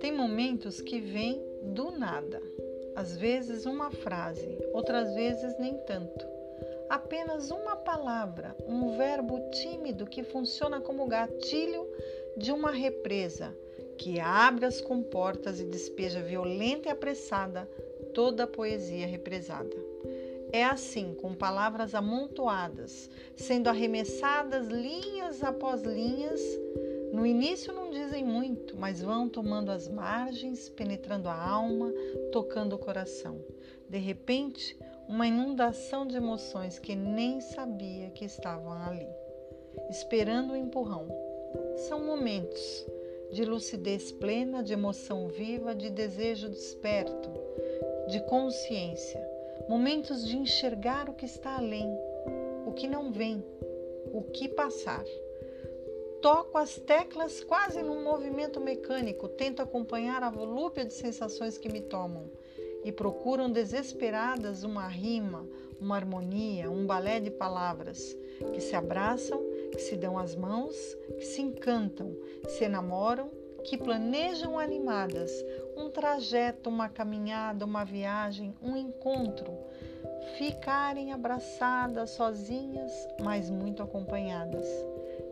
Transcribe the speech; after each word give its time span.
Tem 0.00 0.12
momentos 0.12 0.80
que 0.80 1.00
vêm 1.00 1.42
do 1.62 1.90
nada, 1.90 2.40
às 2.94 3.16
vezes 3.16 3.66
uma 3.66 3.90
frase, 3.90 4.58
outras 4.72 5.14
vezes 5.14 5.58
nem 5.58 5.76
tanto. 5.86 6.26
Apenas 6.88 7.50
uma 7.50 7.76
palavra, 7.76 8.56
um 8.68 8.96
verbo 8.96 9.50
tímido 9.50 10.06
que 10.06 10.22
funciona 10.22 10.80
como 10.80 11.06
gatilho 11.06 11.88
de 12.36 12.52
uma 12.52 12.70
represa 12.70 13.54
que 13.96 14.20
abre 14.20 14.66
as 14.66 14.80
comportas 14.80 15.60
e 15.60 15.64
despeja 15.64 16.20
violenta 16.20 16.88
e 16.88 16.92
apressada 16.92 17.68
toda 18.12 18.44
a 18.44 18.46
poesia 18.46 19.06
represada. 19.06 19.76
É 20.52 20.64
assim, 20.64 21.14
com 21.14 21.34
palavras 21.34 21.94
amontoadas, 21.94 23.10
sendo 23.34 23.68
arremessadas 23.68 24.68
linhas 24.68 25.42
após 25.42 25.82
linhas. 25.82 26.40
No 27.14 27.24
início 27.24 27.72
não 27.72 27.92
dizem 27.92 28.24
muito, 28.24 28.76
mas 28.76 29.00
vão 29.00 29.28
tomando 29.28 29.70
as 29.70 29.88
margens, 29.88 30.68
penetrando 30.68 31.28
a 31.28 31.48
alma, 31.48 31.94
tocando 32.32 32.74
o 32.74 32.78
coração. 32.78 33.40
De 33.88 33.98
repente, 33.98 34.76
uma 35.08 35.24
inundação 35.24 36.04
de 36.04 36.16
emoções 36.16 36.80
que 36.80 36.96
nem 36.96 37.40
sabia 37.40 38.10
que 38.10 38.24
estavam 38.24 38.72
ali, 38.72 39.06
esperando 39.88 40.54
o 40.54 40.56
empurrão. 40.56 41.06
São 41.86 42.04
momentos 42.04 42.84
de 43.30 43.44
lucidez 43.44 44.10
plena, 44.10 44.60
de 44.60 44.72
emoção 44.72 45.28
viva, 45.28 45.72
de 45.72 45.90
desejo 45.90 46.48
desperto, 46.48 47.30
de 48.08 48.18
consciência, 48.24 49.24
momentos 49.68 50.26
de 50.26 50.36
enxergar 50.36 51.08
o 51.08 51.14
que 51.14 51.26
está 51.26 51.58
além, 51.58 51.96
o 52.66 52.72
que 52.72 52.88
não 52.88 53.12
vem, 53.12 53.44
o 54.12 54.20
que 54.20 54.48
passar. 54.48 55.04
Toco 56.24 56.56
as 56.56 56.76
teclas 56.76 57.44
quase 57.44 57.82
num 57.82 58.02
movimento 58.02 58.58
mecânico, 58.58 59.28
tento 59.28 59.60
acompanhar 59.60 60.22
a 60.22 60.30
volúpia 60.30 60.82
de 60.82 60.94
sensações 60.94 61.58
que 61.58 61.68
me 61.68 61.82
tomam 61.82 62.30
e 62.82 62.90
procuram 62.90 63.52
desesperadas 63.52 64.64
uma 64.64 64.88
rima, 64.88 65.46
uma 65.78 65.96
harmonia, 65.96 66.70
um 66.70 66.86
balé 66.86 67.20
de 67.20 67.30
palavras 67.30 68.16
que 68.54 68.60
se 68.62 68.74
abraçam, 68.74 69.38
que 69.70 69.82
se 69.82 69.98
dão 69.98 70.16
as 70.16 70.34
mãos, 70.34 70.74
que 71.18 71.26
se 71.26 71.42
encantam, 71.42 72.16
se 72.48 72.64
enamoram, 72.64 73.30
que 73.62 73.76
planejam 73.76 74.58
animadas 74.58 75.30
um 75.76 75.90
trajeto, 75.90 76.70
uma 76.70 76.88
caminhada, 76.88 77.66
uma 77.66 77.84
viagem, 77.84 78.54
um 78.62 78.78
encontro, 78.78 79.58
ficarem 80.36 81.12
abraçadas, 81.12 82.10
sozinhas, 82.10 82.92
mas 83.22 83.50
muito 83.50 83.82
acompanhadas. 83.82 84.66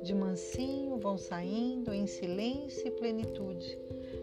De 0.02 0.14
mansinho 0.14 0.96
vão 0.98 1.16
saindo 1.16 1.92
em 1.92 2.06
silêncio 2.06 2.86
e 2.86 2.90
plenitude. 2.90 3.78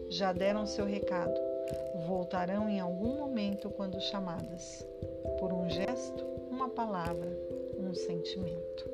Já 0.08 0.32
deram 0.32 0.66
seu 0.66 0.84
recado 0.84 1.50
voltarão 2.06 2.68
em 2.68 2.80
algum 2.80 3.16
momento 3.16 3.70
quando 3.70 4.00
chamadas, 4.00 4.86
por 5.38 5.52
um 5.52 5.68
gesto, 5.68 6.24
uma 6.50 6.68
palavra, 6.68 7.30
um 7.78 7.94
sentimento. 7.94 8.90